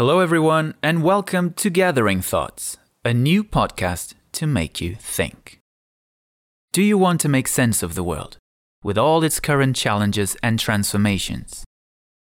Hello, 0.00 0.20
everyone, 0.20 0.72
and 0.82 1.02
welcome 1.02 1.52
to 1.52 1.68
Gathering 1.68 2.22
Thoughts, 2.22 2.78
a 3.04 3.12
new 3.12 3.44
podcast 3.44 4.14
to 4.32 4.46
make 4.46 4.80
you 4.80 4.94
think. 4.94 5.58
Do 6.72 6.80
you 6.80 6.96
want 6.96 7.20
to 7.20 7.28
make 7.28 7.46
sense 7.46 7.82
of 7.82 7.94
the 7.94 8.02
world, 8.02 8.38
with 8.82 8.96
all 8.96 9.22
its 9.22 9.40
current 9.40 9.76
challenges 9.76 10.38
and 10.42 10.58
transformations? 10.58 11.66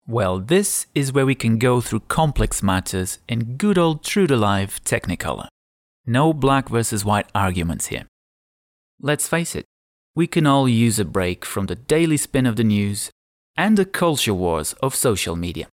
Well, 0.05 0.39
this 0.39 0.87
is 0.93 1.13
where 1.13 1.25
we 1.25 1.33
can 1.33 1.59
go 1.59 1.79
through 1.79 2.09
complex 2.09 2.61
matters 2.61 3.19
in 3.29 3.55
good 3.55 3.77
old 3.77 4.03
true 4.03 4.27
to 4.27 4.35
life 4.35 4.83
Technicolor. 4.83 5.47
No 6.05 6.33
black 6.33 6.67
versus 6.67 7.05
white 7.05 7.29
arguments 7.33 7.87
here. 7.87 8.05
Let's 8.99 9.29
face 9.29 9.55
it, 9.55 9.63
we 10.13 10.27
can 10.27 10.45
all 10.45 10.67
use 10.67 10.99
a 10.99 11.05
break 11.05 11.45
from 11.45 11.67
the 11.67 11.75
daily 11.75 12.17
spin 12.17 12.45
of 12.45 12.57
the 12.57 12.65
news 12.65 13.11
and 13.55 13.77
the 13.77 13.85
culture 13.85 14.33
wars 14.33 14.73
of 14.83 14.93
social 14.93 15.37
media. 15.37 15.69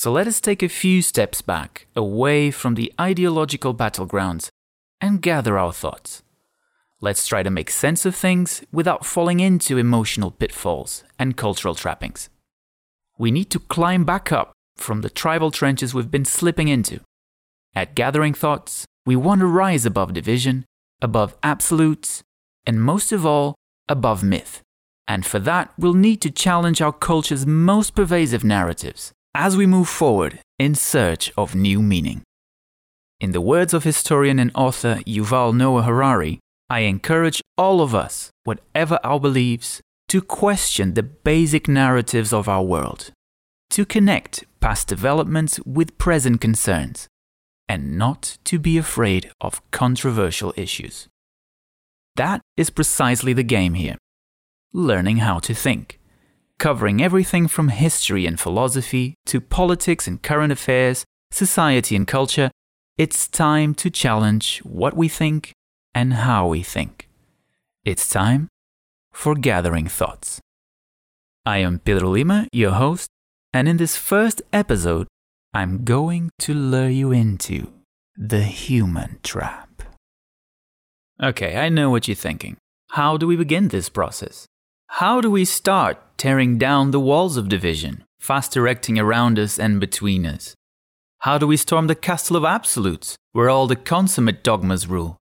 So 0.00 0.10
let 0.10 0.26
us 0.26 0.40
take 0.40 0.62
a 0.62 0.68
few 0.70 1.02
steps 1.02 1.42
back, 1.42 1.86
away 1.94 2.50
from 2.50 2.74
the 2.74 2.90
ideological 2.98 3.74
battlegrounds, 3.74 4.48
and 4.98 5.20
gather 5.20 5.58
our 5.58 5.74
thoughts. 5.74 6.22
Let's 7.02 7.26
try 7.26 7.42
to 7.42 7.50
make 7.50 7.70
sense 7.70 8.06
of 8.06 8.16
things 8.16 8.62
without 8.72 9.04
falling 9.04 9.40
into 9.40 9.76
emotional 9.76 10.30
pitfalls 10.30 11.04
and 11.18 11.36
cultural 11.36 11.74
trappings. 11.74 12.30
We 13.18 13.30
need 13.30 13.50
to 13.50 13.58
climb 13.58 14.06
back 14.06 14.32
up 14.32 14.52
from 14.74 15.02
the 15.02 15.10
tribal 15.10 15.50
trenches 15.50 15.92
we've 15.92 16.10
been 16.10 16.24
slipping 16.24 16.68
into. 16.68 17.00
At 17.74 17.94
Gathering 17.94 18.32
Thoughts, 18.32 18.86
we 19.04 19.16
want 19.16 19.40
to 19.42 19.46
rise 19.46 19.84
above 19.84 20.14
division, 20.14 20.64
above 21.02 21.36
absolutes, 21.42 22.22
and 22.66 22.80
most 22.80 23.12
of 23.12 23.26
all, 23.26 23.54
above 23.86 24.22
myth. 24.22 24.62
And 25.06 25.26
for 25.26 25.40
that, 25.40 25.74
we'll 25.76 25.92
need 25.92 26.22
to 26.22 26.30
challenge 26.30 26.80
our 26.80 26.90
culture's 26.90 27.44
most 27.44 27.94
pervasive 27.94 28.44
narratives 28.44 29.12
as 29.34 29.56
we 29.56 29.66
move 29.66 29.88
forward 29.88 30.40
in 30.58 30.74
search 30.74 31.32
of 31.36 31.54
new 31.54 31.80
meaning. 31.80 32.22
In 33.20 33.32
the 33.32 33.40
words 33.40 33.72
of 33.74 33.84
historian 33.84 34.38
and 34.38 34.50
author 34.54 34.96
Yuval 35.06 35.54
Noah 35.54 35.82
Harari, 35.82 36.40
I 36.68 36.80
encourage 36.80 37.42
all 37.58 37.80
of 37.80 37.94
us, 37.94 38.30
whatever 38.44 38.98
our 39.04 39.20
beliefs, 39.20 39.80
to 40.08 40.22
question 40.22 40.94
the 40.94 41.02
basic 41.02 41.68
narratives 41.68 42.32
of 42.32 42.48
our 42.48 42.62
world, 42.62 43.12
to 43.70 43.84
connect 43.84 44.44
past 44.60 44.88
developments 44.88 45.60
with 45.60 45.98
present 45.98 46.40
concerns, 46.40 47.06
and 47.68 47.96
not 47.96 48.38
to 48.44 48.58
be 48.58 48.78
afraid 48.78 49.30
of 49.40 49.62
controversial 49.70 50.52
issues. 50.56 51.08
That 52.16 52.40
is 52.56 52.70
precisely 52.70 53.32
the 53.32 53.44
game 53.44 53.74
here 53.74 53.96
learning 54.72 55.18
how 55.18 55.38
to 55.40 55.54
think 55.54 55.98
covering 56.60 57.02
everything 57.02 57.48
from 57.48 57.68
history 57.68 58.26
and 58.26 58.38
philosophy 58.38 59.14
to 59.24 59.40
politics 59.40 60.06
and 60.06 60.22
current 60.22 60.52
affairs, 60.52 61.04
society 61.30 61.96
and 61.96 62.06
culture, 62.06 62.50
it's 62.98 63.26
time 63.26 63.74
to 63.74 63.90
challenge 63.90 64.58
what 64.58 64.94
we 64.94 65.08
think 65.08 65.52
and 65.94 66.12
how 66.12 66.46
we 66.46 66.62
think. 66.62 67.08
It's 67.84 68.08
time 68.08 68.48
for 69.10 69.34
Gathering 69.34 69.88
Thoughts. 69.88 70.38
I 71.46 71.58
am 71.58 71.78
Pedro 71.78 72.10
Lima, 72.10 72.46
your 72.52 72.72
host, 72.72 73.08
and 73.54 73.66
in 73.66 73.78
this 73.78 73.96
first 73.96 74.42
episode, 74.52 75.08
I'm 75.54 75.84
going 75.84 76.28
to 76.40 76.52
lure 76.52 76.90
you 76.90 77.10
into 77.10 77.72
the 78.16 78.42
human 78.42 79.18
trap. 79.22 79.82
Okay, 81.22 81.56
I 81.56 81.70
know 81.70 81.88
what 81.88 82.06
you're 82.06 82.14
thinking. 82.14 82.58
How 82.90 83.16
do 83.16 83.26
we 83.26 83.36
begin 83.36 83.68
this 83.68 83.88
process? 83.88 84.46
How 84.94 85.20
do 85.20 85.30
we 85.30 85.44
start 85.44 85.98
tearing 86.18 86.58
down 86.58 86.90
the 86.90 87.00
walls 87.00 87.36
of 87.36 87.48
division, 87.48 88.04
fast 88.18 88.56
erecting 88.56 88.98
around 88.98 89.38
us 89.38 89.58
and 89.58 89.80
between 89.80 90.26
us? 90.26 90.54
How 91.20 91.38
do 91.38 91.46
we 91.46 91.56
storm 91.56 91.86
the 91.86 91.94
castle 91.94 92.36
of 92.36 92.44
absolutes, 92.44 93.16
where 93.32 93.48
all 93.48 93.66
the 93.68 93.76
consummate 93.76 94.42
dogmas 94.42 94.88
rule? 94.88 95.16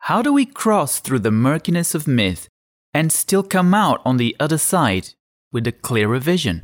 How 0.00 0.20
do 0.20 0.32
we 0.32 0.44
cross 0.44 1.00
through 1.00 1.20
the 1.20 1.32
murkiness 1.32 1.94
of 1.96 2.06
myth 2.06 2.48
and 2.92 3.10
still 3.10 3.42
come 3.42 3.72
out 3.74 4.00
on 4.04 4.18
the 4.18 4.36
other 4.38 4.58
side 4.58 5.08
with 5.50 5.66
a 5.66 5.72
clearer 5.72 6.18
vision? 6.18 6.62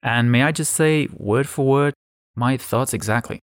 And 0.00 0.32
may 0.32 0.44
I 0.44 0.52
just 0.52 0.72
say, 0.72 1.08
word 1.12 1.48
for 1.48 1.66
word, 1.66 1.94
my 2.36 2.56
thoughts 2.56 2.94
exactly. 2.94 3.40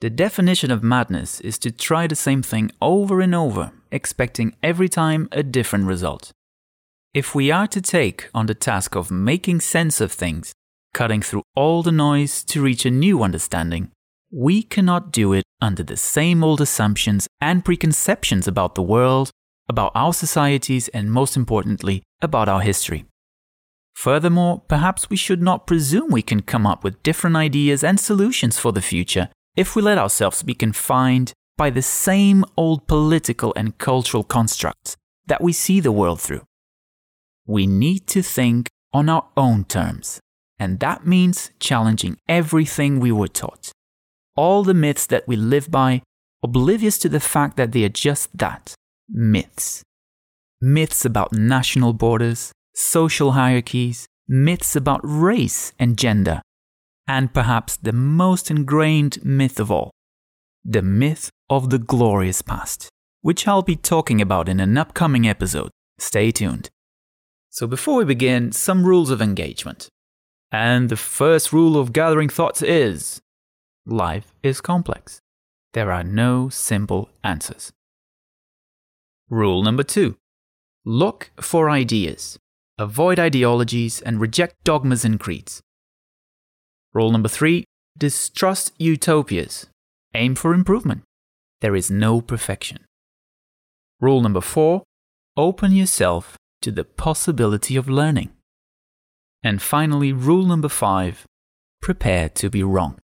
The 0.00 0.10
definition 0.10 0.70
of 0.70 0.84
madness 0.84 1.40
is 1.40 1.58
to 1.60 1.72
try 1.72 2.06
the 2.06 2.14
same 2.14 2.42
thing 2.42 2.70
over 2.80 3.20
and 3.20 3.34
over, 3.34 3.72
expecting 3.90 4.54
every 4.62 4.90
time 4.90 5.28
a 5.32 5.42
different 5.42 5.86
result. 5.86 6.30
If 7.16 7.34
we 7.34 7.50
are 7.50 7.66
to 7.68 7.80
take 7.80 8.28
on 8.34 8.44
the 8.44 8.54
task 8.54 8.94
of 8.94 9.10
making 9.10 9.60
sense 9.60 10.02
of 10.02 10.12
things, 10.12 10.52
cutting 10.92 11.22
through 11.22 11.44
all 11.54 11.82
the 11.82 11.90
noise 11.90 12.44
to 12.44 12.60
reach 12.60 12.84
a 12.84 12.90
new 12.90 13.22
understanding, 13.22 13.90
we 14.30 14.62
cannot 14.62 15.12
do 15.12 15.32
it 15.32 15.44
under 15.62 15.82
the 15.82 15.96
same 15.96 16.44
old 16.44 16.60
assumptions 16.60 17.26
and 17.40 17.64
preconceptions 17.64 18.46
about 18.46 18.74
the 18.74 18.82
world, 18.82 19.30
about 19.66 19.92
our 19.94 20.12
societies, 20.12 20.88
and 20.88 21.10
most 21.10 21.38
importantly, 21.38 22.02
about 22.20 22.50
our 22.50 22.60
history. 22.60 23.06
Furthermore, 23.94 24.60
perhaps 24.68 25.08
we 25.08 25.16
should 25.16 25.40
not 25.40 25.66
presume 25.66 26.10
we 26.10 26.20
can 26.20 26.42
come 26.42 26.66
up 26.66 26.84
with 26.84 27.02
different 27.02 27.36
ideas 27.36 27.82
and 27.82 27.98
solutions 27.98 28.58
for 28.58 28.72
the 28.72 28.82
future 28.82 29.30
if 29.56 29.74
we 29.74 29.80
let 29.80 29.96
ourselves 29.96 30.42
be 30.42 30.52
confined 30.52 31.32
by 31.56 31.70
the 31.70 31.80
same 31.80 32.44
old 32.58 32.86
political 32.86 33.54
and 33.56 33.78
cultural 33.78 34.22
constructs 34.22 34.98
that 35.26 35.40
we 35.40 35.54
see 35.54 35.80
the 35.80 35.90
world 35.90 36.20
through 36.20 36.42
we 37.46 37.66
need 37.66 38.06
to 38.08 38.22
think 38.22 38.68
on 38.92 39.08
our 39.08 39.26
own 39.36 39.64
terms. 39.64 40.20
And 40.58 40.80
that 40.80 41.06
means 41.06 41.50
challenging 41.60 42.16
everything 42.28 42.98
we 42.98 43.12
were 43.12 43.28
taught. 43.28 43.72
All 44.36 44.62
the 44.62 44.74
myths 44.74 45.06
that 45.06 45.28
we 45.28 45.36
live 45.36 45.70
by, 45.70 46.02
oblivious 46.42 46.98
to 46.98 47.08
the 47.08 47.20
fact 47.20 47.56
that 47.56 47.72
they 47.72 47.84
are 47.84 47.90
just 47.90 48.36
that 48.36 48.74
myths. 49.08 49.82
Myths 50.60 51.04
about 51.04 51.32
national 51.32 51.92
borders, 51.92 52.52
social 52.74 53.32
hierarchies, 53.32 54.06
myths 54.28 54.74
about 54.74 55.00
race 55.02 55.72
and 55.78 55.96
gender, 55.96 56.40
and 57.06 57.32
perhaps 57.32 57.76
the 57.76 57.92
most 57.92 58.50
ingrained 58.50 59.24
myth 59.24 59.60
of 59.60 59.70
all 59.70 59.90
the 60.68 60.82
myth 60.82 61.30
of 61.48 61.70
the 61.70 61.78
glorious 61.78 62.42
past, 62.42 62.88
which 63.20 63.46
I'll 63.46 63.62
be 63.62 63.76
talking 63.76 64.20
about 64.20 64.48
in 64.48 64.58
an 64.58 64.76
upcoming 64.76 65.28
episode. 65.28 65.70
Stay 65.98 66.32
tuned. 66.32 66.70
So, 67.56 67.66
before 67.66 67.96
we 67.96 68.04
begin, 68.04 68.52
some 68.52 68.84
rules 68.84 69.08
of 69.08 69.22
engagement. 69.22 69.88
And 70.52 70.90
the 70.90 70.96
first 70.96 71.54
rule 71.54 71.78
of 71.78 71.94
gathering 71.94 72.28
thoughts 72.28 72.60
is 72.60 73.22
life 73.86 74.34
is 74.42 74.60
complex. 74.60 75.20
There 75.72 75.90
are 75.90 76.04
no 76.04 76.50
simple 76.50 77.08
answers. 77.24 77.72
Rule 79.30 79.62
number 79.62 79.82
two 79.82 80.16
look 80.84 81.30
for 81.40 81.70
ideas. 81.70 82.38
Avoid 82.76 83.18
ideologies 83.18 84.02
and 84.02 84.20
reject 84.20 84.62
dogmas 84.62 85.02
and 85.02 85.18
creeds. 85.18 85.62
Rule 86.92 87.10
number 87.10 87.30
three 87.30 87.64
distrust 87.96 88.72
utopias. 88.78 89.64
Aim 90.12 90.34
for 90.34 90.52
improvement. 90.52 91.04
There 91.62 91.74
is 91.74 91.90
no 91.90 92.20
perfection. 92.20 92.84
Rule 93.98 94.20
number 94.20 94.42
four 94.42 94.82
open 95.38 95.72
yourself 95.72 96.36
to 96.62 96.70
the 96.70 96.84
possibility 96.84 97.76
of 97.76 97.88
learning. 97.88 98.30
And 99.42 99.62
finally, 99.62 100.12
rule 100.12 100.44
number 100.44 100.68
five 100.68 101.24
prepare 101.80 102.28
to 102.30 102.50
be 102.50 102.62
wrong. 102.62 102.98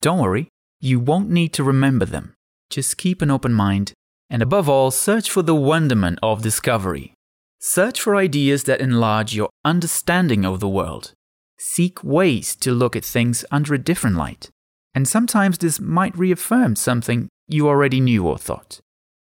Don't 0.00 0.18
worry, 0.18 0.48
you 0.80 0.98
won't 0.98 1.30
need 1.30 1.52
to 1.52 1.62
remember 1.62 2.04
them. 2.04 2.34
Just 2.70 2.98
keep 2.98 3.22
an 3.22 3.30
open 3.30 3.52
mind, 3.52 3.92
and 4.28 4.42
above 4.42 4.68
all, 4.68 4.90
search 4.90 5.30
for 5.30 5.42
the 5.42 5.54
wonderment 5.54 6.18
of 6.22 6.42
discovery. 6.42 7.14
Search 7.60 8.00
for 8.00 8.16
ideas 8.16 8.64
that 8.64 8.80
enlarge 8.80 9.34
your 9.34 9.50
understanding 9.64 10.44
of 10.44 10.58
the 10.58 10.68
world. 10.68 11.12
Seek 11.58 12.02
ways 12.02 12.56
to 12.56 12.72
look 12.72 12.96
at 12.96 13.04
things 13.04 13.44
under 13.52 13.74
a 13.74 13.78
different 13.78 14.16
light. 14.16 14.50
And 14.94 15.06
sometimes 15.06 15.58
this 15.58 15.78
might 15.78 16.18
reaffirm 16.18 16.74
something 16.74 17.28
you 17.46 17.68
already 17.68 18.00
knew 18.00 18.26
or 18.26 18.36
thought. 18.36 18.80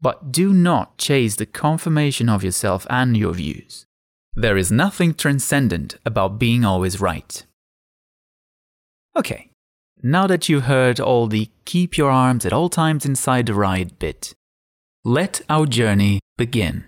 But 0.03 0.33
do 0.33 0.53
not 0.53 0.97
chase 0.97 1.37
the 1.37 1.45
confirmation 1.45 2.27
of 2.27 2.43
yourself 2.43 2.85
and 2.89 3.15
your 3.15 3.33
views. 3.33 3.85
There 4.35 4.57
is 4.57 4.69
nothing 4.69 5.13
transcendent 5.13 5.95
about 6.05 6.37
being 6.37 6.65
always 6.65 6.99
right. 6.99 7.45
Okay, 9.15 9.49
now 10.01 10.27
that 10.27 10.49
you've 10.49 10.65
heard 10.65 10.99
all 10.99 11.27
the 11.27 11.49
keep 11.63 11.97
your 11.97 12.11
arms 12.11 12.45
at 12.45 12.51
all 12.51 12.67
times 12.67 13.05
inside 13.05 13.45
the 13.45 13.53
ride 13.53 13.97
bit, 13.97 14.33
let 15.05 15.39
our 15.47 15.65
journey 15.65 16.19
begin. 16.37 16.83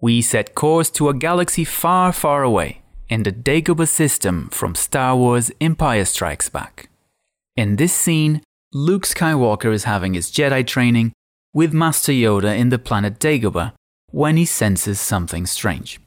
We 0.00 0.22
set 0.22 0.54
course 0.54 0.90
to 0.90 1.08
a 1.08 1.14
galaxy 1.14 1.64
far, 1.64 2.12
far 2.12 2.44
away 2.44 2.82
in 3.08 3.24
the 3.24 3.32
Dagobah 3.32 3.88
system 3.88 4.50
from 4.50 4.76
Star 4.76 5.16
Wars 5.16 5.50
Empire 5.60 6.04
Strikes 6.04 6.48
Back. 6.48 6.90
In 7.56 7.74
this 7.74 7.92
scene, 7.92 8.42
Luke 8.72 9.04
Skywalker 9.04 9.72
is 9.72 9.84
having 9.84 10.14
his 10.14 10.30
Jedi 10.30 10.64
training 10.64 11.12
with 11.54 11.72
Master 11.72 12.12
Yoda 12.12 12.58
in 12.58 12.68
the 12.68 12.78
planet 12.78 13.18
Dagobah 13.18 13.72
when 14.10 14.36
he 14.36 14.44
senses 14.44 15.00
something 15.00 15.46
strange. 15.46 16.00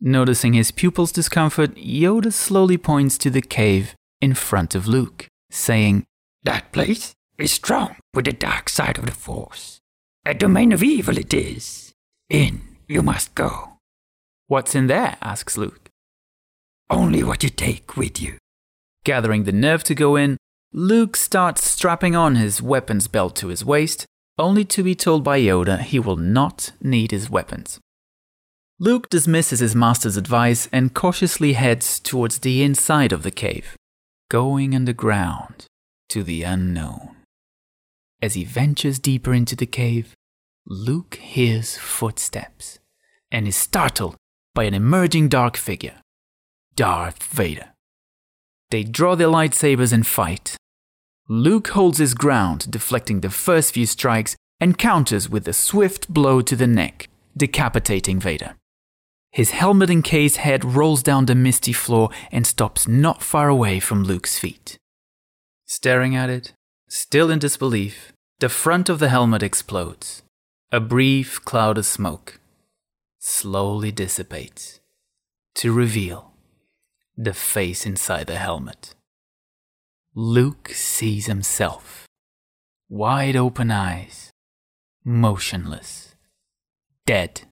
Noticing 0.00 0.54
his 0.54 0.70
pupil's 0.70 1.12
discomfort, 1.12 1.76
Yoda 1.76 2.32
slowly 2.32 2.76
points 2.76 3.16
to 3.18 3.30
the 3.30 3.42
cave 3.42 3.94
in 4.20 4.34
front 4.34 4.74
of 4.74 4.88
Luke, 4.88 5.28
saying, 5.50 6.04
That 6.42 6.72
place 6.72 7.14
is 7.38 7.52
strong 7.52 7.96
with 8.14 8.24
the 8.24 8.32
dark 8.32 8.68
side 8.68 8.98
of 8.98 9.06
the 9.06 9.12
Force. 9.12 9.78
A 10.24 10.34
domain 10.34 10.72
of 10.72 10.82
evil 10.82 11.16
it 11.16 11.32
is. 11.32 11.92
In 12.28 12.62
you 12.88 13.02
must 13.02 13.34
go. 13.34 13.78
What's 14.48 14.74
in 14.74 14.86
there? 14.86 15.16
asks 15.22 15.56
Luke. 15.56 15.90
Only 16.88 17.22
what 17.22 17.42
you 17.42 17.48
take 17.48 17.96
with 17.96 18.20
you. 18.20 18.38
Gathering 19.04 19.44
the 19.44 19.52
nerve 19.52 19.84
to 19.84 19.94
go 19.94 20.16
in, 20.16 20.36
Luke 20.72 21.16
starts 21.16 21.68
strapping 21.70 22.14
on 22.14 22.36
his 22.36 22.60
weapons 22.60 23.08
belt 23.08 23.34
to 23.36 23.48
his 23.48 23.64
waist, 23.64 24.06
only 24.38 24.64
to 24.64 24.82
be 24.82 24.94
told 24.94 25.24
by 25.24 25.40
Yoda 25.40 25.80
he 25.80 25.98
will 25.98 26.16
not 26.16 26.72
need 26.80 27.10
his 27.10 27.30
weapons. 27.30 27.80
Luke 28.78 29.08
dismisses 29.08 29.60
his 29.60 29.74
master's 29.74 30.16
advice 30.18 30.68
and 30.70 30.92
cautiously 30.92 31.54
heads 31.54 31.98
towards 31.98 32.40
the 32.40 32.62
inside 32.62 33.12
of 33.12 33.22
the 33.22 33.30
cave, 33.30 33.74
going 34.30 34.74
underground 34.74 35.64
to 36.10 36.22
the 36.22 36.42
unknown. 36.42 37.16
As 38.20 38.34
he 38.34 38.44
ventures 38.44 38.98
deeper 38.98 39.32
into 39.32 39.56
the 39.56 39.66
cave, 39.66 40.14
Luke 40.66 41.14
hears 41.16 41.78
footsteps 41.78 42.78
and 43.30 43.46
is 43.46 43.56
startled 43.56 44.16
by 44.54 44.64
an 44.64 44.74
emerging 44.74 45.28
dark 45.28 45.56
figure 45.56 46.00
Darth 46.74 47.22
Vader. 47.22 47.70
They 48.70 48.82
draw 48.82 49.14
their 49.14 49.28
lightsabers 49.28 49.92
and 49.92 50.06
fight. 50.06 50.56
Luke 51.28 51.68
holds 51.68 51.98
his 51.98 52.14
ground, 52.14 52.70
deflecting 52.70 53.20
the 53.20 53.30
first 53.30 53.74
few 53.74 53.86
strikes, 53.86 54.36
and 54.60 54.78
counters 54.78 55.28
with 55.28 55.46
a 55.48 55.52
swift 55.52 56.08
blow 56.08 56.40
to 56.40 56.56
the 56.56 56.66
neck, 56.66 57.08
decapitating 57.36 58.20
Vader. 58.20 58.54
His 59.32 59.50
helmet 59.50 59.90
and 59.90 59.98
encased 59.98 60.38
head 60.38 60.64
rolls 60.64 61.02
down 61.02 61.26
the 61.26 61.34
misty 61.34 61.72
floor 61.72 62.10
and 62.32 62.46
stops 62.46 62.88
not 62.88 63.22
far 63.22 63.48
away 63.48 63.80
from 63.80 64.02
Luke's 64.02 64.38
feet. 64.38 64.78
Staring 65.66 66.16
at 66.16 66.30
it, 66.30 66.52
still 66.88 67.30
in 67.30 67.38
disbelief, 67.38 68.12
the 68.38 68.48
front 68.48 68.88
of 68.88 68.98
the 68.98 69.08
helmet 69.08 69.42
explodes. 69.42 70.22
A 70.72 70.80
brief 70.80 71.44
cloud 71.44 71.76
of 71.76 71.86
smoke 71.86 72.40
slowly 73.18 73.92
dissipates 73.92 74.80
to 75.56 75.72
reveal 75.72 76.32
the 77.16 77.34
face 77.34 77.84
inside 77.84 78.26
the 78.26 78.36
helmet. 78.36 78.95
Luke 80.18 80.70
sees 80.70 81.26
himself, 81.26 82.06
wide 82.88 83.36
open 83.36 83.70
eyes, 83.70 84.30
motionless, 85.04 86.14
dead. 87.04 87.42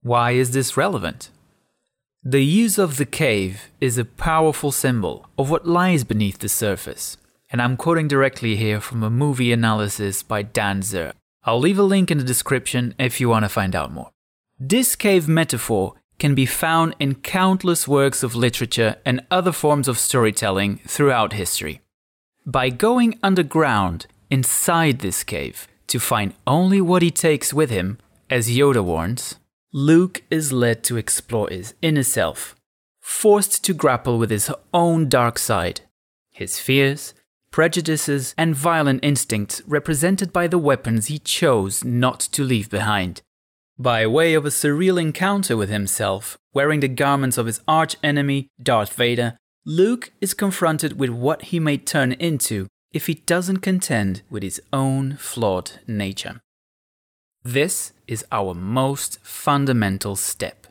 Why 0.00 0.30
is 0.30 0.52
this 0.52 0.74
relevant? 0.74 1.28
The 2.24 2.42
use 2.42 2.78
of 2.78 2.96
the 2.96 3.04
cave 3.04 3.68
is 3.78 3.98
a 3.98 4.06
powerful 4.06 4.72
symbol 4.72 5.28
of 5.36 5.50
what 5.50 5.68
lies 5.68 6.02
beneath 6.02 6.38
the 6.38 6.48
surface, 6.48 7.18
and 7.50 7.60
I'm 7.60 7.76
quoting 7.76 8.08
directly 8.08 8.56
here 8.56 8.80
from 8.80 9.02
a 9.02 9.10
movie 9.10 9.52
analysis 9.52 10.22
by 10.22 10.40
Dan 10.40 10.80
Zer. 10.80 11.12
I'll 11.44 11.60
leave 11.60 11.78
a 11.78 11.82
link 11.82 12.10
in 12.10 12.16
the 12.16 12.24
description 12.24 12.94
if 12.98 13.20
you 13.20 13.28
want 13.28 13.44
to 13.44 13.50
find 13.50 13.76
out 13.76 13.92
more. 13.92 14.12
This 14.58 14.96
cave 14.96 15.28
metaphor 15.28 15.92
can 16.22 16.36
be 16.36 16.46
found 16.46 16.94
in 17.00 17.16
countless 17.16 17.88
works 17.88 18.22
of 18.22 18.36
literature 18.36 18.94
and 19.04 19.26
other 19.28 19.50
forms 19.50 19.88
of 19.88 19.98
storytelling 19.98 20.78
throughout 20.86 21.32
history. 21.32 21.80
By 22.46 22.70
going 22.70 23.18
underground 23.24 24.06
inside 24.30 25.00
this 25.00 25.24
cave 25.24 25.66
to 25.88 25.98
find 25.98 26.32
only 26.46 26.80
what 26.80 27.02
he 27.02 27.10
takes 27.10 27.52
with 27.52 27.70
him, 27.70 27.98
as 28.30 28.48
Yoda 28.48 28.84
warns, 28.84 29.34
Luke 29.72 30.22
is 30.30 30.52
led 30.52 30.84
to 30.84 30.96
explore 30.96 31.48
his 31.48 31.74
inner 31.82 32.04
self, 32.04 32.54
forced 33.00 33.64
to 33.64 33.74
grapple 33.74 34.16
with 34.16 34.30
his 34.30 34.48
own 34.72 35.08
dark 35.08 35.40
side, 35.40 35.80
his 36.30 36.60
fears, 36.60 37.14
prejudices, 37.50 38.32
and 38.38 38.54
violent 38.54 39.00
instincts 39.02 39.60
represented 39.66 40.32
by 40.32 40.46
the 40.46 40.64
weapons 40.70 41.08
he 41.08 41.18
chose 41.18 41.82
not 41.82 42.20
to 42.20 42.44
leave 42.44 42.70
behind. 42.70 43.22
By 43.78 44.06
way 44.06 44.34
of 44.34 44.44
a 44.44 44.50
surreal 44.50 45.00
encounter 45.00 45.56
with 45.56 45.70
himself, 45.70 46.36
wearing 46.52 46.80
the 46.80 46.88
garments 46.88 47.38
of 47.38 47.46
his 47.46 47.60
arch 47.66 47.96
enemy, 48.02 48.48
Darth 48.62 48.92
Vader, 48.94 49.38
Luke 49.64 50.12
is 50.20 50.34
confronted 50.34 50.98
with 50.98 51.10
what 51.10 51.42
he 51.42 51.58
may 51.58 51.78
turn 51.78 52.12
into 52.12 52.66
if 52.92 53.06
he 53.06 53.14
doesn't 53.14 53.58
contend 53.58 54.22
with 54.28 54.42
his 54.42 54.60
own 54.72 55.16
flawed 55.16 55.72
nature. 55.86 56.40
This 57.42 57.92
is 58.06 58.24
our 58.30 58.54
most 58.54 59.18
fundamental 59.22 60.16
step. 60.16 60.66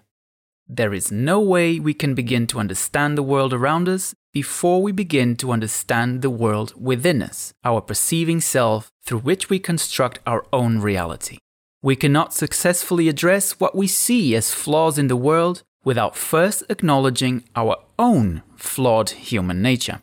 There 0.68 0.94
is 0.94 1.12
no 1.12 1.40
way 1.42 1.80
we 1.80 1.94
can 1.94 2.14
begin 2.14 2.48
to 2.48 2.60
understand 2.60 3.18
the 3.18 3.24
world 3.24 3.52
around 3.52 3.90
us 3.90 4.14
before 4.32 4.82
we 4.82 4.92
begin 4.92 5.36
to 5.38 5.52
understand 5.52 6.22
the 6.22 6.30
world 6.30 6.74
within 6.80 7.22
us, 7.22 7.52
our 7.66 7.82
perceiving 7.82 8.40
self 8.40 8.90
through 9.04 9.20
which 9.20 9.50
we 9.50 9.60
construct 9.60 10.20
our 10.26 10.46
own 10.54 10.80
reality. 10.80 11.40
We 11.84 11.96
cannot 11.96 12.34
successfully 12.34 13.10
address 13.10 13.60
what 13.60 13.76
we 13.76 13.88
see 13.88 14.36
as 14.36 14.54
flaws 14.54 14.98
in 14.98 15.08
the 15.08 15.16
world 15.16 15.64
without 15.84 16.16
first 16.16 16.64
acknowledging 16.70 17.44
our 17.56 17.78
own 17.98 18.44
flawed 18.56 19.10
human 19.12 19.62
nature. 19.62 20.02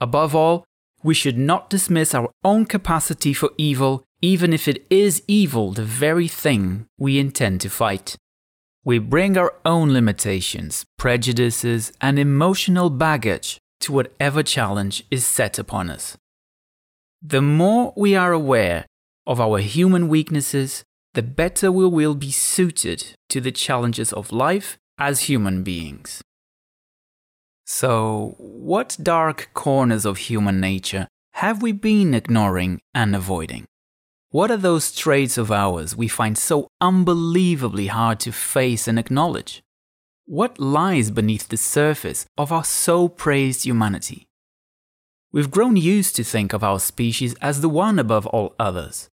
Above 0.00 0.34
all, 0.34 0.64
we 1.02 1.14
should 1.14 1.38
not 1.38 1.70
dismiss 1.70 2.14
our 2.14 2.30
own 2.42 2.66
capacity 2.66 3.32
for 3.32 3.50
evil 3.56 4.04
even 4.22 4.52
if 4.52 4.66
it 4.66 4.84
is 4.90 5.22
evil, 5.28 5.72
the 5.72 5.84
very 5.84 6.26
thing 6.26 6.86
we 6.98 7.18
intend 7.18 7.60
to 7.60 7.68
fight. 7.68 8.16
We 8.84 8.98
bring 8.98 9.36
our 9.36 9.54
own 9.64 9.92
limitations, 9.92 10.84
prejudices, 10.96 11.92
and 12.00 12.18
emotional 12.18 12.88
baggage 12.88 13.58
to 13.80 13.92
whatever 13.92 14.42
challenge 14.42 15.04
is 15.10 15.26
set 15.26 15.58
upon 15.58 15.90
us. 15.90 16.16
The 17.20 17.42
more 17.42 17.92
we 17.96 18.14
are 18.16 18.32
aware 18.32 18.86
of 19.26 19.40
our 19.40 19.58
human 19.58 20.08
weaknesses, 20.08 20.84
the 21.16 21.22
better 21.22 21.72
we 21.72 21.86
will 21.86 22.14
be 22.14 22.30
suited 22.30 23.16
to 23.30 23.40
the 23.40 23.50
challenges 23.50 24.12
of 24.12 24.32
life 24.32 24.76
as 24.98 25.22
human 25.22 25.62
beings. 25.62 26.22
So, 27.64 28.34
what 28.36 28.98
dark 29.02 29.48
corners 29.54 30.04
of 30.04 30.18
human 30.18 30.60
nature 30.60 31.08
have 31.32 31.62
we 31.62 31.72
been 31.72 32.12
ignoring 32.12 32.80
and 32.94 33.16
avoiding? 33.16 33.64
What 34.28 34.50
are 34.50 34.58
those 34.58 34.94
traits 34.94 35.38
of 35.38 35.50
ours 35.50 35.96
we 35.96 36.06
find 36.06 36.36
so 36.36 36.68
unbelievably 36.82 37.86
hard 37.86 38.20
to 38.20 38.30
face 38.30 38.86
and 38.86 38.98
acknowledge? 38.98 39.62
What 40.26 40.60
lies 40.60 41.10
beneath 41.10 41.48
the 41.48 41.56
surface 41.56 42.26
of 42.36 42.52
our 42.52 42.64
so 42.64 43.08
praised 43.08 43.64
humanity? 43.64 44.26
We've 45.32 45.50
grown 45.50 45.76
used 45.76 46.14
to 46.16 46.24
think 46.24 46.52
of 46.52 46.62
our 46.62 46.78
species 46.78 47.34
as 47.40 47.62
the 47.62 47.70
one 47.70 47.98
above 47.98 48.26
all 48.26 48.54
others, 48.58 49.08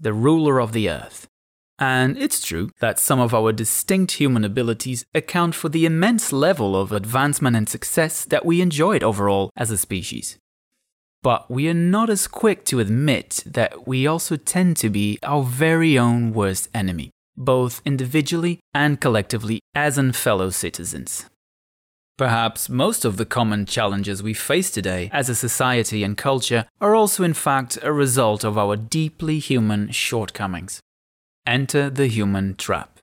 the 0.00 0.12
ruler 0.12 0.60
of 0.60 0.72
the 0.72 0.90
earth. 0.90 1.28
And 1.78 2.16
it's 2.16 2.40
true 2.40 2.70
that 2.80 3.00
some 3.00 3.18
of 3.18 3.34
our 3.34 3.52
distinct 3.52 4.12
human 4.12 4.44
abilities 4.44 5.04
account 5.14 5.54
for 5.54 5.68
the 5.68 5.86
immense 5.86 6.32
level 6.32 6.76
of 6.76 6.92
advancement 6.92 7.56
and 7.56 7.68
success 7.68 8.24
that 8.26 8.46
we 8.46 8.60
enjoyed 8.60 9.02
overall 9.02 9.50
as 9.56 9.70
a 9.70 9.78
species. 9.78 10.38
But 11.22 11.50
we 11.50 11.68
are 11.68 11.74
not 11.74 12.10
as 12.10 12.28
quick 12.28 12.64
to 12.66 12.80
admit 12.80 13.42
that 13.46 13.88
we 13.88 14.06
also 14.06 14.36
tend 14.36 14.76
to 14.78 14.90
be 14.90 15.18
our 15.22 15.42
very 15.42 15.98
own 15.98 16.32
worst 16.32 16.68
enemy, 16.74 17.10
both 17.36 17.80
individually 17.84 18.60
and 18.72 19.00
collectively 19.00 19.60
as 19.74 19.98
in 19.98 20.12
fellow 20.12 20.50
citizens. 20.50 21.24
Perhaps 22.16 22.68
most 22.68 23.04
of 23.04 23.16
the 23.16 23.24
common 23.24 23.66
challenges 23.66 24.22
we 24.22 24.34
face 24.34 24.70
today 24.70 25.10
as 25.12 25.28
a 25.28 25.34
society 25.34 26.04
and 26.04 26.16
culture 26.16 26.66
are 26.80 26.94
also, 26.94 27.24
in 27.24 27.34
fact, 27.34 27.76
a 27.82 27.92
result 27.92 28.44
of 28.44 28.56
our 28.56 28.76
deeply 28.76 29.40
human 29.40 29.90
shortcomings. 29.90 30.80
Enter 31.46 31.90
the 31.90 32.06
human 32.06 32.54
trap. 32.54 32.98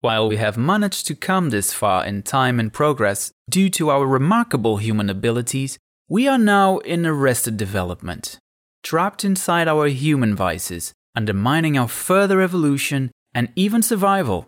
While 0.00 0.28
we 0.28 0.36
have 0.36 0.56
managed 0.56 1.08
to 1.08 1.16
come 1.16 1.50
this 1.50 1.72
far 1.72 2.04
in 2.04 2.22
time 2.22 2.60
and 2.60 2.72
progress 2.72 3.32
due 3.50 3.68
to 3.70 3.90
our 3.90 4.06
remarkable 4.06 4.76
human 4.76 5.10
abilities, 5.10 5.76
we 6.08 6.28
are 6.28 6.38
now 6.38 6.78
in 6.78 7.04
arrested 7.04 7.56
development, 7.56 8.38
trapped 8.84 9.24
inside 9.24 9.66
our 9.66 9.88
human 9.88 10.36
vices, 10.36 10.92
undermining 11.16 11.76
our 11.76 11.88
further 11.88 12.40
evolution 12.40 13.10
and 13.34 13.48
even 13.56 13.82
survival 13.82 14.46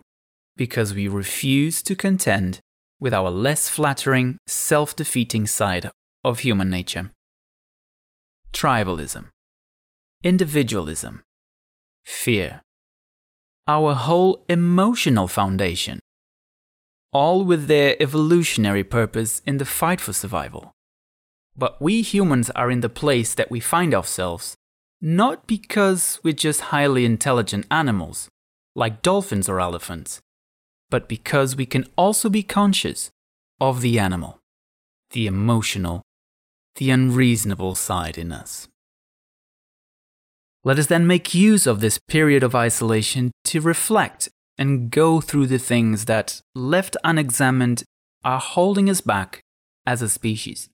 because 0.55 0.93
we 0.93 1.07
refuse 1.07 1.81
to 1.81 1.95
contend 1.95 2.59
with 2.99 3.13
our 3.13 3.29
less 3.29 3.67
flattering, 3.67 4.37
self 4.47 4.95
defeating 4.95 5.47
side 5.47 5.91
of 6.23 6.39
human 6.39 6.69
nature. 6.69 7.11
Tribalism, 8.53 9.25
individualism, 10.23 11.23
fear, 12.05 12.61
our 13.75 13.93
whole 13.93 14.33
emotional 14.49 15.27
foundation, 15.27 15.99
all 17.13 17.39
with 17.49 17.67
their 17.67 17.91
evolutionary 18.05 18.83
purpose 18.83 19.33
in 19.45 19.55
the 19.59 19.71
fight 19.79 20.01
for 20.01 20.13
survival. 20.13 20.63
But 21.55 21.73
we 21.79 22.01
humans 22.01 22.49
are 22.61 22.71
in 22.71 22.81
the 22.81 22.95
place 23.03 23.31
that 23.35 23.51
we 23.51 23.59
find 23.59 23.93
ourselves, 23.93 24.55
not 25.01 25.45
because 25.55 26.19
we're 26.23 26.45
just 26.47 26.71
highly 26.73 27.03
intelligent 27.05 27.65
animals, 27.69 28.27
like 28.81 29.03
dolphins 29.09 29.47
or 29.47 29.59
elephants, 29.59 30.19
but 30.89 31.07
because 31.15 31.55
we 31.55 31.67
can 31.73 31.85
also 31.95 32.27
be 32.29 32.43
conscious 32.43 33.11
of 33.59 33.81
the 33.81 33.99
animal. 33.99 34.39
the 35.11 35.27
emotional, 35.27 36.01
the 36.75 36.89
unreasonable 36.91 37.75
side 37.75 38.17
in 38.17 38.31
us. 38.31 38.67
Let 40.69 40.77
us 40.77 40.85
then 40.85 41.07
make 41.07 41.33
use 41.33 41.65
of 41.65 41.79
this 41.79 41.97
period 41.97 42.43
of 42.43 42.53
isolation 42.53 43.31
to 43.45 43.59
reflect 43.59 44.29
and 44.55 44.91
go 44.91 45.19
through 45.19 45.47
the 45.47 45.57
things 45.57 46.05
that, 46.05 46.43
left 46.53 46.95
unexamined, 47.03 47.81
are 48.23 48.39
holding 48.39 48.87
us 48.87 49.01
back 49.01 49.41
as 49.87 50.03
a 50.03 50.09
species. 50.09 50.69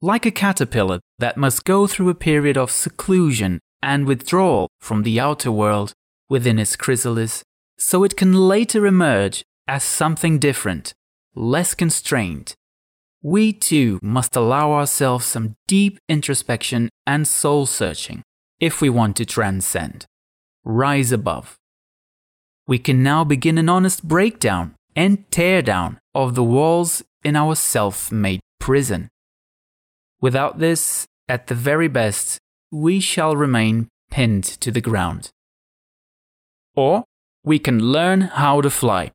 Like 0.00 0.24
a 0.24 0.30
caterpillar 0.30 1.00
that 1.18 1.36
must 1.36 1.64
go 1.64 1.88
through 1.88 2.10
a 2.10 2.14
period 2.14 2.56
of 2.56 2.70
seclusion 2.70 3.58
and 3.82 4.06
withdrawal 4.06 4.68
from 4.80 5.02
the 5.02 5.18
outer 5.18 5.50
world 5.50 5.92
within 6.28 6.56
its 6.56 6.76
chrysalis, 6.76 7.42
so 7.76 8.04
it 8.04 8.16
can 8.16 8.34
later 8.34 8.86
emerge 8.86 9.42
as 9.66 9.82
something 9.82 10.38
different, 10.38 10.94
less 11.34 11.74
constrained. 11.74 12.54
We 13.20 13.52
too 13.52 13.98
must 14.00 14.36
allow 14.36 14.70
ourselves 14.70 15.26
some 15.26 15.56
deep 15.66 15.98
introspection 16.08 16.88
and 17.04 17.26
soul 17.26 17.66
searching 17.66 18.22
if 18.60 18.80
we 18.80 18.88
want 18.88 19.16
to 19.16 19.24
transcend, 19.24 20.06
rise 20.64 21.12
above. 21.12 21.56
We 22.66 22.78
can 22.78 23.02
now 23.02 23.24
begin 23.24 23.58
an 23.58 23.68
honest 23.68 24.06
breakdown 24.06 24.74
and 24.94 25.28
teardown 25.30 25.98
of 26.14 26.34
the 26.34 26.42
walls 26.42 27.02
in 27.22 27.36
our 27.36 27.54
self 27.54 28.10
made 28.10 28.40
prison. 28.58 29.08
Without 30.20 30.58
this, 30.58 31.06
at 31.28 31.46
the 31.48 31.54
very 31.54 31.88
best, 31.88 32.38
we 32.72 33.00
shall 33.00 33.36
remain 33.36 33.88
pinned 34.10 34.44
to 34.44 34.70
the 34.70 34.80
ground. 34.80 35.30
Or 36.74 37.04
we 37.44 37.58
can 37.58 37.78
learn 37.78 38.22
how 38.22 38.60
to 38.60 38.70
fly. 38.70 39.12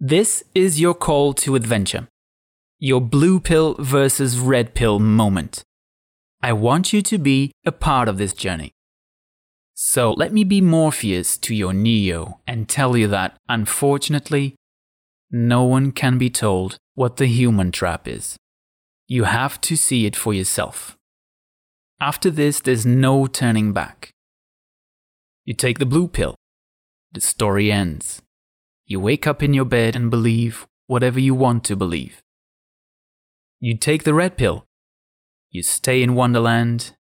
This 0.00 0.44
is 0.54 0.80
your 0.80 0.94
call 0.94 1.34
to 1.34 1.56
adventure, 1.56 2.08
your 2.78 3.00
blue 3.00 3.40
pill 3.40 3.74
versus 3.78 4.38
red 4.38 4.74
pill 4.74 4.98
moment. 4.98 5.64
I 6.40 6.52
want 6.52 6.92
you 6.92 7.02
to 7.02 7.18
be 7.18 7.52
a 7.64 7.72
part 7.72 8.08
of 8.08 8.16
this 8.16 8.32
journey. 8.32 8.72
So 9.74 10.12
let 10.12 10.32
me 10.32 10.44
be 10.44 10.60
Morpheus 10.60 11.36
to 11.38 11.54
your 11.54 11.72
Neo 11.72 12.40
and 12.46 12.68
tell 12.68 12.96
you 12.96 13.08
that, 13.08 13.36
unfortunately, 13.48 14.54
no 15.30 15.64
one 15.64 15.92
can 15.92 16.16
be 16.16 16.30
told 16.30 16.78
what 16.94 17.16
the 17.16 17.26
human 17.26 17.72
trap 17.72 18.06
is. 18.06 18.36
You 19.06 19.24
have 19.24 19.60
to 19.62 19.76
see 19.76 20.06
it 20.06 20.14
for 20.14 20.32
yourself. 20.32 20.96
After 22.00 22.30
this, 22.30 22.60
there's 22.60 22.86
no 22.86 23.26
turning 23.26 23.72
back. 23.72 24.10
You 25.44 25.54
take 25.54 25.78
the 25.78 25.86
blue 25.86 26.06
pill. 26.06 26.36
The 27.12 27.20
story 27.20 27.72
ends. 27.72 28.22
You 28.86 29.00
wake 29.00 29.26
up 29.26 29.42
in 29.42 29.54
your 29.54 29.64
bed 29.64 29.96
and 29.96 30.10
believe 30.10 30.66
whatever 30.86 31.18
you 31.18 31.34
want 31.34 31.64
to 31.64 31.76
believe. 31.76 32.22
You 33.58 33.76
take 33.76 34.04
the 34.04 34.14
red 34.14 34.36
pill. 34.36 34.67
You 35.50 35.62
stay 35.62 36.02
in 36.02 36.14
Wonderland, 36.14 36.94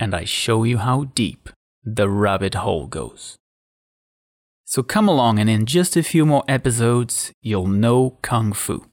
and 0.00 0.14
I 0.14 0.24
show 0.24 0.64
you 0.64 0.78
how 0.78 1.04
deep 1.04 1.48
the 1.84 2.08
rabbit 2.08 2.56
hole 2.56 2.86
goes. 2.86 3.36
So 4.64 4.82
come 4.82 5.08
along, 5.08 5.38
and 5.38 5.48
in 5.48 5.66
just 5.66 5.96
a 5.96 6.02
few 6.02 6.26
more 6.26 6.42
episodes, 6.48 7.32
you'll 7.40 7.68
know 7.68 8.18
Kung 8.22 8.52
Fu. 8.52 8.86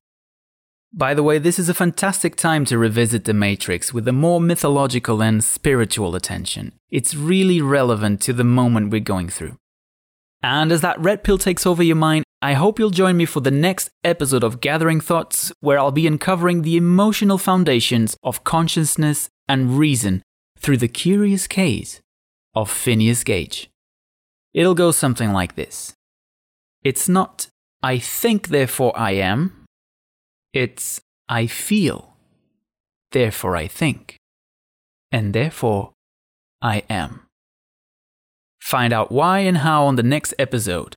By 0.93 1.13
the 1.13 1.23
way, 1.23 1.39
this 1.39 1.57
is 1.57 1.69
a 1.69 1.73
fantastic 1.73 2.35
time 2.35 2.65
to 2.65 2.77
revisit 2.77 3.23
The 3.23 3.33
Matrix 3.33 3.93
with 3.93 4.07
a 4.07 4.11
more 4.11 4.41
mythological 4.41 5.23
and 5.23 5.43
spiritual 5.43 6.15
attention. 6.15 6.73
It's 6.89 7.15
really 7.15 7.61
relevant 7.61 8.21
to 8.23 8.33
the 8.33 8.43
moment 8.43 8.91
we're 8.91 8.99
going 8.99 9.29
through. 9.29 9.55
And 10.43 10.71
as 10.71 10.81
that 10.81 10.99
red 10.99 11.23
pill 11.23 11.37
takes 11.37 11.65
over 11.65 11.81
your 11.81 11.95
mind, 11.95 12.25
I 12.41 12.53
hope 12.53 12.79
you'll 12.79 12.89
join 12.89 13.17
me 13.17 13.25
for 13.25 13.39
the 13.39 13.51
next 13.51 13.91
episode 14.03 14.43
of 14.43 14.61
Gathering 14.61 14.99
Thoughts, 14.99 15.51
where 15.59 15.77
I'll 15.77 15.91
be 15.91 16.07
uncovering 16.07 16.63
the 16.63 16.75
emotional 16.75 17.37
foundations 17.37 18.17
of 18.23 18.43
consciousness 18.43 19.29
and 19.47 19.77
reason 19.77 20.23
through 20.57 20.77
the 20.77 20.87
curious 20.87 21.45
case 21.45 22.01
of 22.55 22.71
Phineas 22.71 23.23
Gage. 23.23 23.69
It'll 24.53 24.75
go 24.75 24.91
something 24.91 25.31
like 25.31 25.55
this 25.55 25.93
It's 26.83 27.07
not, 27.07 27.47
I 27.83 27.99
think, 27.99 28.47
therefore 28.47 28.97
I 28.97 29.11
am 29.11 29.61
it's 30.53 30.99
I 31.29 31.47
feel, 31.47 32.17
therefore 33.11 33.55
I 33.55 33.67
think, 33.67 34.17
and 35.11 35.33
therefore 35.33 35.93
I 36.61 36.83
am. 36.89 37.21
Find 38.59 38.91
out 38.91 39.11
why 39.11 39.39
and 39.39 39.59
how 39.59 39.85
on 39.85 39.95
the 39.95 40.03
next 40.03 40.33
episode. 40.37 40.95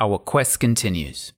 Our 0.00 0.18
quest 0.18 0.60
continues. 0.60 1.32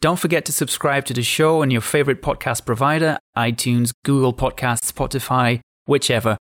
Don't 0.00 0.18
forget 0.18 0.44
to 0.46 0.52
subscribe 0.52 1.04
to 1.06 1.14
the 1.14 1.22
show 1.22 1.62
on 1.62 1.70
your 1.70 1.80
favorite 1.80 2.22
podcast 2.22 2.66
provider 2.66 3.18
iTunes, 3.36 3.92
Google 4.04 4.34
Podcasts, 4.34 4.90
Spotify, 4.90 5.60
whichever. 5.86 6.36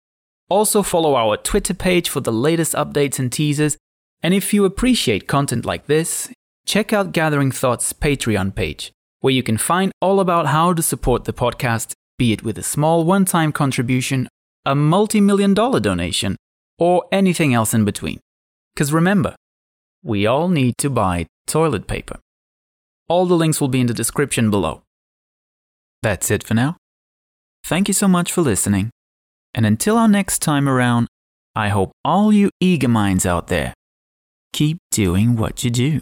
Also, 0.49 0.81
follow 0.81 1.15
our 1.15 1.35
Twitter 1.35 1.73
page 1.73 2.07
for 2.09 2.21
the 2.21 2.31
latest 2.31 2.73
updates 2.73 3.19
and 3.19 3.31
teasers. 3.31 3.77
And 4.23 4.33
if 4.33 4.53
you 4.53 4.63
appreciate 4.63 5.27
content 5.27 5.65
like 5.65 5.87
this, 5.87 6.31
check 6.65 6.93
out 6.93 7.11
Gathering 7.11 7.51
Thoughts' 7.51 7.91
Patreon 7.93 8.55
page 8.55 8.91
where 9.21 9.33
you 9.33 9.43
can 9.43 9.57
find 9.57 9.91
all 10.01 10.19
about 10.19 10.47
how 10.47 10.73
to 10.73 10.81
support 10.81 11.25
the 11.25 11.33
podcast, 11.33 11.93
be 12.17 12.31
it 12.31 12.43
with 12.43 12.57
a 12.57 12.63
small 12.63 13.03
one 13.03 13.25
time 13.25 13.51
contribution, 13.51 14.27
a 14.65 14.75
multi 14.75 15.21
million 15.21 15.53
dollar 15.53 15.79
donation, 15.79 16.35
or 16.77 17.05
anything 17.11 17.53
else 17.53 17.73
in 17.73 17.85
between. 17.85 18.19
Because 18.73 18.93
remember, 18.93 19.35
we 20.07 20.25
all 20.25 20.47
need 20.47 20.77
to 20.77 20.89
buy 20.89 21.27
toilet 21.47 21.85
paper. 21.85 22.19
All 23.09 23.25
the 23.25 23.35
links 23.35 23.59
will 23.59 23.67
be 23.67 23.81
in 23.81 23.87
the 23.87 23.93
description 23.93 24.49
below. 24.49 24.83
That's 26.01 26.31
it 26.31 26.43
for 26.43 26.53
now. 26.53 26.77
Thank 27.65 27.89
you 27.89 27.93
so 27.93 28.07
much 28.07 28.31
for 28.31 28.41
listening. 28.41 28.89
And 29.53 29.65
until 29.65 29.97
our 29.97 30.07
next 30.07 30.39
time 30.39 30.69
around, 30.69 31.07
I 31.55 31.69
hope 31.69 31.91
all 32.05 32.31
you 32.31 32.49
eager 32.61 32.87
minds 32.87 33.25
out 33.25 33.47
there 33.47 33.73
keep 34.53 34.77
doing 34.91 35.35
what 35.35 35.63
you 35.63 35.69
do. 35.69 36.01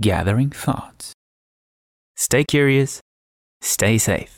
Gathering 0.00 0.50
thoughts. 0.50 1.12
Stay 2.16 2.44
curious, 2.44 3.00
stay 3.60 3.98
safe. 3.98 4.37